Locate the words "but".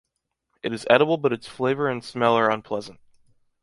1.17-1.31